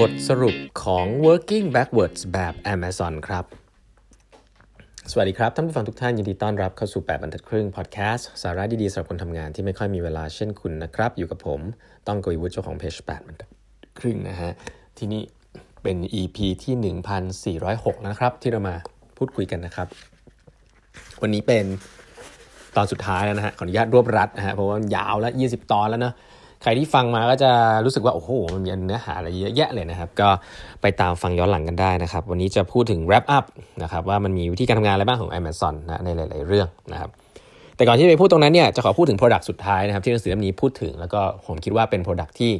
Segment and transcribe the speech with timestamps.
[0.00, 3.44] บทสรุปของ working backwards แบบ Amazon ครับ
[5.10, 11.60] สวัสดีครับ ท่านผู้ฟังทุกท่าน ยินดีต้อนรับเข้าสู่ 8บรรทัดครึ่ง พอดแคสต์ สาระดี ๆสำหรับคนทำงานที่ไม่ค่อยมีเวลาเช่นคุณนะครับ อยู่กับผม
[12.06, 13.50] ต้องกวีวุฒิเจ้าของเพจ8บรรทัด
[13.98, 14.50] ครึ่งนะฮะ
[14.98, 15.22] ที่นี่
[15.82, 16.74] เป็น EP ที่
[17.76, 18.74] 1406แล้วนะครับ ที่เรามา
[19.16, 19.88] พูดคุยกันนะครับ
[21.22, 21.64] วันนี้เป็น
[22.76, 26.14] ตอนสุดท้ายแล้วนะฮะขออนุญาตรวบรัดนะฮะเพราะว่ายาวแล้ว 20 ตอนแล้วเนาะ
[26.62, 27.50] ใครที่ฟังมาก็จะ
[27.84, 30.28] รู้สึกว่าโอ้โหมันมีเนื้อหาอะไรเยอะแยะเลยนะครับ ก็
[30.82, 33.44] ไปตามฟังย้อนหลังกันได้นะครับ วันนี้จะพูดถึง wrap up
[33.82, 37.10] นะครับว่ามันมีวิธีการทำงานอะไรบ้างของ Amazon นะในหลาย ๆ เรื่องนะครับ
[37.76, 42.52] แต่ก่อนที่จะไปพูดตรงนั้นเนี่ยจะขอพูดถึง Product สุดท้ายนะครับที่หนังสือเล่มนี้พูดถึงแล้วก็ผมคิดว่าเป็น Product ที่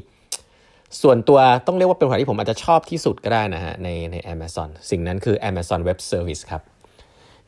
[1.03, 6.63] ส่วนตัวต้องเรียกว่าเป็น Product ที่ผมอาจจะชอบที่สุดก็ได้นะฮะในใน Amazon สิ่งนั้นคือ Amazon Web Service ครับ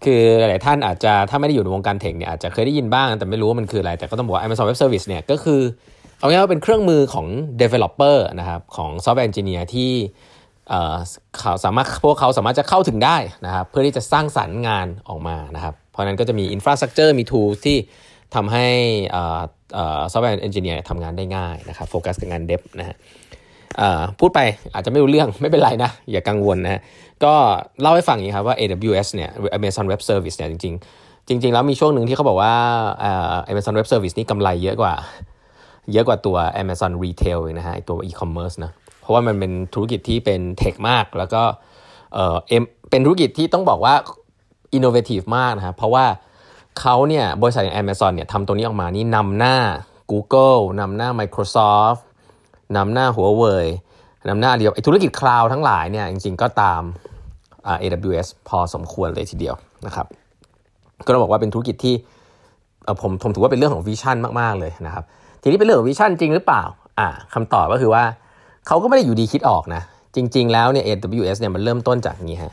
[0.04, 5.60] คือหลายท่านอาจจะถ้าไม่ได้อยู่ในวงการเทคเนี่ยอาจจะเคยได้ยินบ้าง แต่ไม่รู้ว่ามันคืออะไร แต่ก็ต้องบอกว่า Amazon Web Service เนี่ยก็คือ
[6.18, 7.26] เอาง่ายว่าเป็นเครื่องมือของ
[7.62, 9.92] developer นะครับของ software engineer ที่
[11.38, 13.16] เขาสามารถพวกเขาสามารถจะเข้าถึงได้
[13.46, 17.76] นะครับเพื่อที่จะสร้างสรรค์งานออกมานะครับ เพราะนั้นก็จะมี infrastructure มี tools ที่
[18.34, 18.66] ทำให้
[20.12, 22.96] software engineer ทำงานได้ง่ายนะครับโฟกัสกับงาน dev นะฮะ
[24.20, 24.40] พูดไป
[24.74, 26.80] อาจจะไม่รู้เรื่องไม่เป็นไรนะ อย่ากังวลนะ
[27.24, 27.34] ก็
[27.80, 32.54] เล่าให้ฟังอย่างนี้ครับว่า AWS เนี่ย Amazon Web Service เนี่ยจริง ๆ จริง ๆ แล้วมีช่วงหนึ่งที่เขาบอกว่า
[33.50, 34.94] Amazon Web Service นี่กำไรเยอะกว่า
[35.92, 41.42] เยอะกว่าตัว Amazon Retail นะฮะตัว e-commerce นะเพราะว่ามันเป็นธุรกิจที่เป็นเทคมาก แล้วก็
[42.14, 42.36] เออ
[42.90, 43.94] เป็นธุรกิจที่ต้องบอกว่า
[44.76, 46.06] innovative มากนะครับเพราะว่า
[46.80, 49.56] เขาเนี่ยบริษัทอย่าง Amazon เนี่ยทำตัวนี้ออกมานี่นำหน้า
[50.10, 52.00] Google นำหน้า Microsoft
[52.76, 53.68] นำหน้าหัวเว่ย
[54.28, 56.82] นำหน้าเดียวไอธุรกิจคลาวทั้งหลายเนี่ยจริงๆก็ตาม
[57.82, 59.54] AWS พอสมควรเลยทีเดียว
[59.86, 60.06] นะครับ
[61.06, 61.94] ก็ต้องบอกว่าเป็นธุรกิจที่
[63.02, 65.04] ผมผมถือว่าเป็นเรื่องของ vision มาก ๆ เลยนะครับ
[65.42, 66.62] ทีนี้เป็นเรื่องของ vision จริงหรือเปล่า
[66.98, 68.04] อ่าคำตอบก็คือว่า
[68.66, 69.82] เขาก็ไม่ได้อยู่ดีคิดออกนะ
[70.16, 72.52] จริง ๆ แล้วเนี่ย AWS เนี่ยมันเริ่มต้นจากนี้ฮะ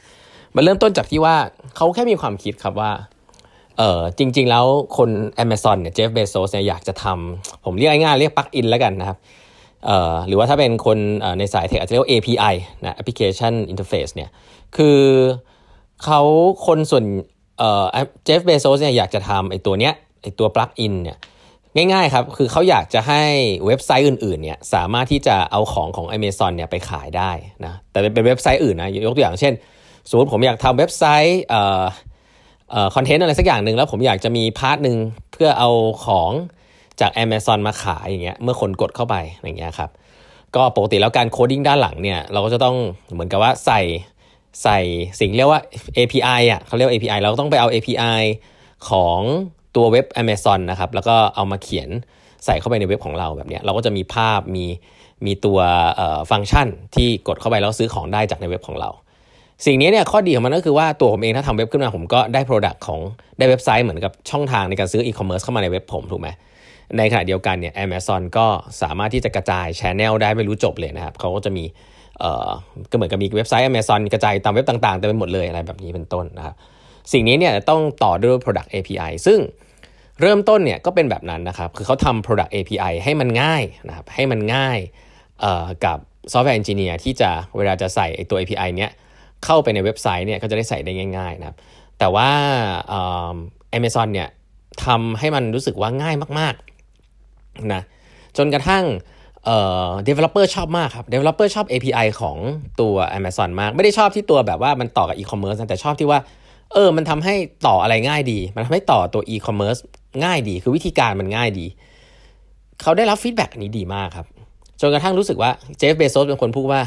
[0.55, 1.35] มันเริ่มต้นจากที่ว่า
[1.75, 2.91] เขาแค่มีความคิดครับว่า
[3.77, 4.65] เออจริง ๆ แล้ว
[4.97, 5.09] คน
[5.43, 9.17] Amazon เนี่ยเจฟเบโซสเนี่ยอยากจะทำผมเรียกง่ายๆเรียก plug-in แล้วกันนะครับ
[9.85, 10.97] เออหรือว่าถ้าเป็นคน
[11.39, 14.29] ในสาย tech อาจจะเรียกว่า API นะ Application Interface เนี่ย
[14.77, 14.99] คือ
[16.03, 16.21] เขา
[16.65, 17.03] คนส่วน
[18.25, 21.17] เจฟเบโซสเนี่ยอยากจะทำไอ้ตัวเนี้ยไอ้ตัว plug-in เนี่ย
[21.75, 23.23] ง่ายๆครับ คือเขาอยากจะให้
[23.65, 27.31] เว็บไซต์อื่นๆเนี่ยสามารถที่จะเอาของของ Amazon เนี่ยไปขายได้
[27.65, 29.53] นะแต่เป็นเว็บไซต์อื่นนะยกตัวอย่างเช่น
[30.09, 31.83] สมมติผมอยากทำเว็บไซต์เอ่อ
[32.71, 34.97] เอ่อ content อะไรสักอย่างหนึ่งแล้วผมอยากจะมี part หนึ่ง
[35.31, 35.69] เพื่อเอา
[36.05, 36.31] ของ
[37.01, 39.89] จาก Amazon มาขายอย่างเงี้ยเมื่อคนกดเข้าไปอย่างเงี้ยครับ
[40.55, 42.75] ก็ปกติแล้วการ coding ด้านหลังเนี่ยเราก็จะต้อง
[43.13, 43.81] เหมือนกับว่าใส่
[44.63, 44.79] ใส่
[45.19, 45.61] สิ่งเรียกว่า
[45.97, 48.21] API อะเขาเรียก API เราต้องไปเอา API
[48.89, 49.19] ของ
[49.75, 51.89] ตัวเว็บ Amazon นะครับแล้วก็เอามาเขียน
[52.45, 54.65] ใส่เข้าไปในเว็บของเราแบบนี้เราก็จะมีภาพมี
[55.25, 55.59] มีตัว
[56.31, 58.89] ฟังก์ชันที่กดเข้าไปแล้วซื้อของได้จากในเว็บของเรา
[59.65, 62.99] สิ่งนี้เนี่ยข้อดีของมันก็คือว่าตัวผมเองถ้าทำเว็บขึ้นมาผมก็ได้ Product ของ
[63.37, 66.29] ได้เว็บไซต์เหมือนกับช่องทางในการซื้ออีคอมเมิร์ซเข้ามาในเว็บผมถูกไหม
[66.97, 68.45] ในขณะเดียวกันเนี่ย Amazon ก็
[68.81, 71.63] สามารถที่จะกระจาย channel ได้ไม่รู้จบเลยนะครับเขาก็จะมี
[72.19, 72.49] เอ่อ
[72.91, 76.55] ก็เหมือนกับมีเว็บไซต์ Amazon กระจายตามเว็บต่างๆเต็มไปหมดเลยอะไรแบบนี้เป็นต้นนะครับ
[77.11, 79.39] สิ่งนี้เนี่ยต้องต่อด้วย Product API ซึ่ง
[80.21, 84.79] เริ่มต้นเนี่ยก็เป็นแบบนั้นนะครับ คือเขาทำ product API ให้มันง่ายนะครับให้มันง่าย
[85.85, 85.97] กับ
[86.31, 88.91] software engineer ที่จะเวลาจะใส่ตัว API เนี้ย
[89.45, 91.57] เข้าไปในเว็บไซต์เนี่ยก็จะได้ใส่ได้ง่ายๆนะครับ
[91.99, 92.29] แต่ว่า
[93.77, 94.29] Amazon เนี่ย
[94.85, 97.81] ทำให้มันรู้สึกว่าง่ายมากๆนะ
[98.37, 98.83] จนกระทั่ง
[99.45, 102.37] เอ่อ developer ชอบมากครับ developer ชอบ API ของ
[102.81, 106.19] ตัว Amazon มาก ไม่ได้ชอบที่ตัวแบบว่ามันต่อกับ e-commerce แต่ชอบที่ว่า
[106.73, 107.35] เออ มันทำให้
[107.67, 109.79] ต่ออะไรง่ายดี มันทำให้ต่อตัว e-commerce
[110.25, 111.65] ง่ายดี คือวิธีการมันง่ายดี
[112.81, 114.27] เขาได้รับ feedback อันนี้ดีมากครับ
[114.81, 116.81] จนกระทั่งรู้สึกว่า Jeff Bezos เป็นคนพูดว่า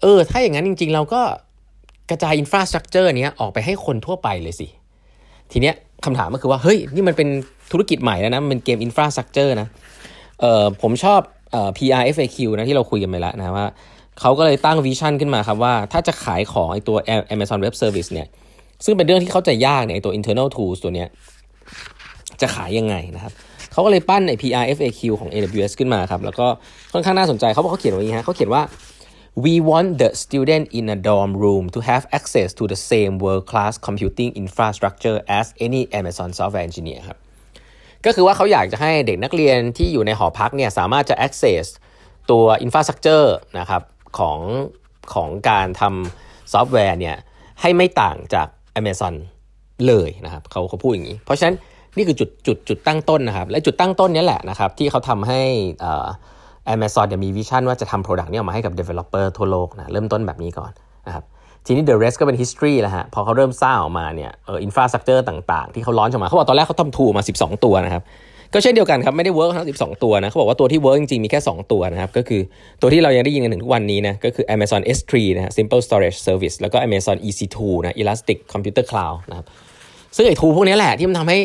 [0.00, 1.22] เออ ถ้าอย่างนั้นจริง ๆ เราก็
[2.10, 4.68] กระจาย infrastructure นี้ออกไปให้คนทั่วไปเลยสิ
[5.52, 7.28] ทีเนี้ยคำถามก็คือว่า เฮ้ย นี่มันเป็น
[7.72, 9.68] ธุรกิจใหม่แล้วนะ มันเป็นเกม infrastructure นะ
[10.40, 11.20] เออผมชอบ
[11.52, 13.66] เอ่อ PRFAQ นะที่เราคุยกันไปแล้วนะว่า
[14.20, 16.96] เขาก็เลยตั้ง vision ขึ้นมาครับว่า ถ้าจะขายของไอตัว
[17.34, 18.28] Amazon Web Service เนี่ย
[18.84, 21.08] ซึ่งเป็นเรื่องที่เข้าใจยากเนี่ยตัว internal tools ตัวเนี้ย
[22.42, 23.32] จะขายยังไงนะครับ
[23.72, 26.46] เขาก็เลยปั้นไอ้ PR FAQ ของ AWS ขึ้นมาครับแล้วก็
[26.92, 28.62] ค่อนข้างน่าสนใจเขาบอกเขาเขียนไว้อย่างนี้ฮะเขาเขียนว่า
[29.44, 33.74] we want the student in a dorm room to have access to the same world-class
[33.86, 37.18] computing infrastructure as any Amazon software engineer ครับ
[38.06, 41.64] ก็คือว่าเขาอยากจะให้เด็กนักเรียนที่อยู่ในหอพักเนี่ยสามารถจะ access
[42.30, 43.28] ตัว infrastructure
[43.58, 43.82] นะครับ
[44.18, 44.38] ของ
[45.14, 47.16] ของการทำซอฟต์แวร์เนี่ย
[47.60, 48.48] ให้ไม่ต่างจาก
[48.80, 49.14] Amazon
[49.86, 51.56] เลยนะครับเขาเขาพูดอย่างนี้ เพราะฉะนั้น
[51.96, 55.40] นี่คือจุดจุดจุดตั้งต้นนะครับ และจุดตั้งต้นนี้แหละนะครับที่เขาทำให้
[56.74, 60.70] Amazon เนี่ยมี vision ว่าจะทำ Product นี้ออกมาให้กับ Developer ทั่วโลกนะเริ่มต้นแบบนี้ก่อน
[61.06, 61.24] นะครับ
[61.66, 67.64] ทีนี้ the rest ก็เป็น history แล้วฮะ พอเขาเริ่มสร้างออกมาเนี่ยเออ infrastructure ต่างๆ ที่เขา launch ออกมา เขาบอกตอนแรกเขาทำ tool มา 12
[67.64, 68.02] ตัวนะครับ
[68.54, 72.40] ก็เช่นเดียวกันครับ ไม่ได้ work ทั้ง 12 ตัวนะ เขาบอกว่าตัวที่ work จริงๆ มีแค่ 2 ตัวนะครับ ก็คือ
[72.80, 79.46] ตัวที่เรายังได้ยินกันถึงทุกวันนี้นะ ก็คือ Amazon S3 นะฮะ Simple Storage Service แล้วก็ Amazon EC2 นะ Elastic Computer Cloud นะครับ
[80.16, 81.38] ซึ่งไอ้ tool พวกนี้แหละที่มันทำให้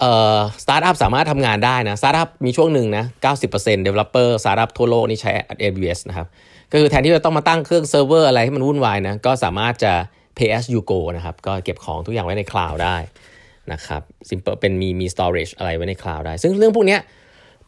[0.00, 3.04] เอ่อสตาร์ทอัพสามารถทำงานได้นะสตาร์ทอัพมีช่วงหนึ่งนะ
[3.46, 6.26] 90% developer สตาร์ทอัพทั่วโลกนี่ใช้ AWS นะครับ
[6.72, 9.92] ก็คือแทนที่จะต้องมาตั้งเครื่องเซิร์ฟเวอร์อะไรให้มันวุ่นวายนะ ก็สามารถจะ
[10.36, 12.96] pay as you go นะครับ ก็เก็บของทุกอย่างไว้ในคลาวด์ได้
[13.72, 16.96] นะครับ simple เป็นมีมี storage อะไรไว้ในคลาวด์ได้ ซึ่งเรื่องพวกนี้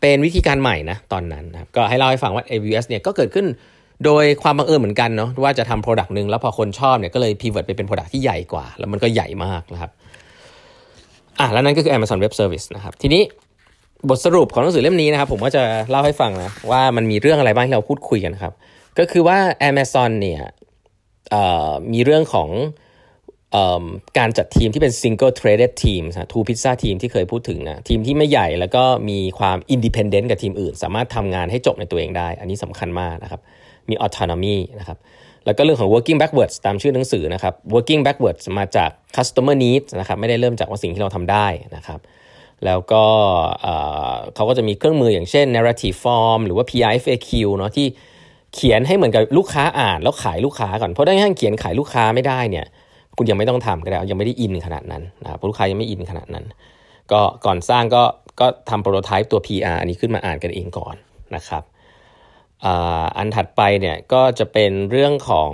[0.00, 3.46] เป็นวิธีการใหม่นะตอนนั้นนะครับก็ให้เล่าให้ฟังว่า AWS เนี่ยก็เกิดขึ้น
[4.04, 9.90] โดยความบังเอิญเหมือนกันเนาะว่าจะทำ product หนึ่งแล้วพอคนชอบเนี่ยก็เลย pivot ไปเป็น product ที่ใหญ่กว่า แล้วมันก็ใหญ่มากนะครับ
[11.40, 13.22] อะแล้วนั่นก็คือ Amazon Web Service นะครับ ทีนี้
[14.08, 18.52] บทสรุปของหนังสือเล่มนี้นะครับ ผมก็จะเล่าให้ฟังนะ ว่ามันมีเรื่องอะไรบ้างที่เราพูดคุยกันครับ
[18.98, 19.38] ก็คือว่า
[19.70, 20.40] Amazon เนี่ย
[21.92, 22.48] มีเรื่องของ
[24.18, 33.40] การจัดทีมที่เป็น single traded team นะ two pizza team ที่เคยพูดถึงนะ ทีมที่ไม่ใหญ่แล้วก็มีความ independent กับทีมอื่น สามารถทำงานให้จบในตัวเองได้ อันนี้สำคัญมากนะครับ
[33.88, 34.98] มี autonomy นะครับ
[35.48, 41.46] แล้วก็เรื่องของ working backwards ตามชื่อหนังสือนะครับ working backwards มาจาก customer needs นะครับไม่ได้เริ่มจากว่าสิ่งที่เราทำได้
[41.76, 42.00] นะครับ
[42.64, 43.04] แล้วก็
[44.34, 47.86] เขาก็จะมีเครื่องมืออย่างเช่น narrative form หรือว่า PIFAQ เนาะที่
[48.54, 52.66] เขียนให้เหมือนกับลูกค้าอ่านแล้วขายลูกค้าก่อน เพราะถ้าให้เขียนขายลูกค้าไม่ได้เนี่ย
[53.16, 56.44] คุณยังไม่ต้องทำก็ได้ยังไม่ได้อินขนาดนั้นนะครับลูกค้ายังไม่อินขนาดนั้น
[57.12, 58.02] ก็ก่อนสร้างก็
[58.40, 60.94] ก็ทำโปรโตไทป์ตัว PR อันนี้ขึ้นมาอ่านกันเองก่อน
[61.36, 61.62] นะครับ
[63.16, 65.52] อันถัดไปเนี่ยก็จะเป็นเรื่องของ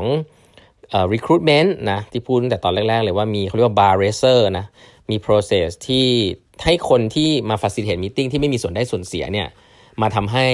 [1.13, 4.67] recruitment นะที่พูดตั้งแต่ตอนแรก ๆ เลยว่ามีเขาเรียกว่า bar racer นะ
[5.11, 6.07] มี process ที่
[6.65, 9.49] ให้คนที่มา facilitate meeting ที่ไม่มีส่วนได้ส่วนเสียเนี่ย
[10.03, 10.47] มาทำให้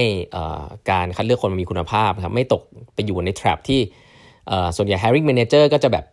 [0.91, 2.63] การคัดเลือกคนมีคุณภาพครับไม่ตก
[2.95, 3.81] ไปอยู่ใน trap ที่
[4.77, 6.05] ส่วนใหญ่ hiring manager ก็จะแบบ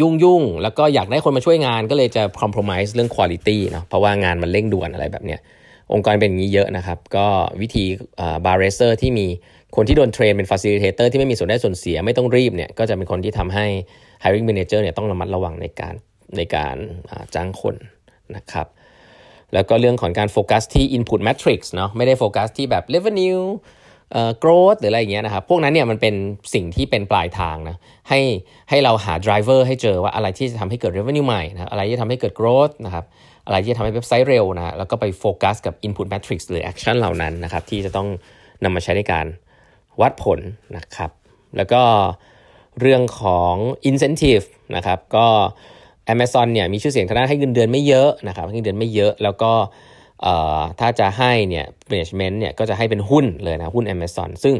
[0.00, 5.40] ยุ่งยุ่งแล้วก็อยากได้คนมาช่วยงานก็เลยจะ compromise เรื่อง quality เนะเพราะว่างานมันเร่งด่วนอะไรแบบเนี้ย
[5.92, 7.26] องค์กรเป็นอย่างนี้เยอะนะครับ ก็
[7.60, 7.84] วิธี
[8.44, 9.26] bar raiser ที่มี
[9.76, 13.66] คนที่โดน train เป็น facilitator ที่ไม่มีส่วนได้ส่วนเสียไม่ต้องรีบเนี่ยก็จะเป็นคนที่ทำให้
[14.22, 15.94] hiring manager เนี่ยต้องระมัดระวังในการ
[16.36, 16.76] ในการ
[17.34, 17.76] จ้างคน
[18.36, 18.66] นะครับ
[19.54, 23.42] แล้วก็เรื่องของการโฟกัสที่ input metrics เนาะไม่ได้โฟกัสที่แบบ revenue
[24.12, 26.14] เอ่อ growth หรืออะไรอย่างเงี้ยนะครับ พวกนั้นเนี่ยมันเป็น
[26.54, 27.76] สิ่งที่เป็นปลายทางนะ
[28.08, 28.20] ให้
[28.70, 33.04] ให้เราหา driver ให้เจอว่าอะไรที่จะทำให้เกิด revenue ใหม่นะ อะไรที่ทำให้เกิด growth นะครับ
[33.46, 38.08] อะไรที่จะทำให้เว็บไซต์เร็วนะแล้วก็ไปโฟกัสกับ input matrix หรือ action เหล่านั้นนะครับที่จะต้อง
[38.64, 39.26] นำมาใช้ในการ
[40.00, 40.40] วัดผล
[40.76, 41.10] นะครับ
[41.56, 41.82] แล้วก็
[42.80, 43.54] เรื่องของ
[43.88, 44.46] incentive
[44.76, 45.26] นะครับก็
[46.12, 49.52] Amazon เนี่ยมีชื่อเสียงทางด้านให้เงินเดือนไม่เยอะนะครับให้เงินเดือนไม่เยอะแล้วก็
[50.80, 54.54] ถ้าจะให้เนี่ย management เนี่ยก็จะให้เป็นหุ้นเลยนะหุ้น Amazon ซึ่ง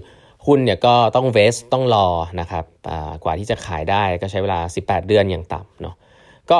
[0.46, 2.08] หุ้นเนี่ยก็ต้องเวสต้องรอ
[2.40, 2.64] นะครับ
[3.24, 5.94] กว่าที่จะขายได้ก็ใช้เวลา 18 เดือนอย่างต่ำเนาะ
[6.50, 6.58] ก็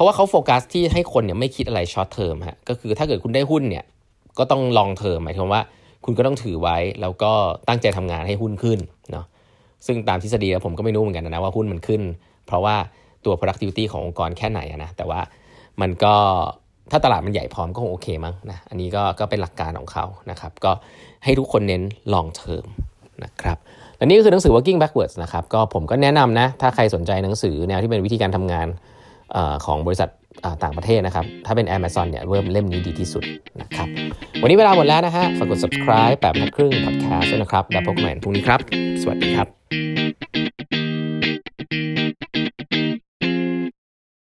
[0.00, 3.84] เพราะว่าเขาโฟกัสที่ให้คนเนี่ยไม่คิดอะไร short term ฮะก็คือถ้าเกิดคุณได้หุ้นเนี่ย
[4.38, 5.62] ก็ต้อง long term หมายถึงว่า
[6.04, 7.32] คุณก็ต้องถือไว้แล้วก็
[7.68, 8.78] ตั้งใจทำงานให้หุ้นขึ้น
[9.10, 9.24] เนาะ
[9.86, 12.02] ซึ่งตามทฤษฎีผมก็ไม่รู้เหมือนกันนะว่าหุ้นมันขึ้น
[12.46, 12.76] เพราะว่า
[13.24, 15.20] ตัว productivity ขององค์กรแค่ไหนนะแต่ว่า
[15.80, 16.14] มันก็
[16.90, 20.72] ถ้าตลาดมันใหญ่พร้อมก็คงโอเคมั้งนะอันนี้ก็ก็เป็นหลักการของเขานะครับก็
[21.24, 21.82] ให้ทุกคนเน้น
[22.12, 22.64] long term
[23.24, 23.58] นะครับ
[23.96, 28.68] และนี่ก็คือหนังสือ working backwards นะครับก็ผมก็แนะนำนะถ้าใครสนใจหนังสือแนวที่เป็นวิธีการทำงาน
[29.66, 30.10] ของบริษัท
[30.62, 33.24] ต่างประเทศนะครับ ถ้าเป็น Amazon เนี่ยเริ่มเล่มนี้ดีที่สุด
[33.60, 33.88] นะครับ
[34.42, 38.60] วันนี้เวลาหมดแล้วนะฮะ ฝากกด subscribe แบบนักครึ่ง podcast ด้วยนะครับ แล้วพบกันใหม่พรุ่งนี้ครับ
[39.02, 40.29] สวัสดีครับ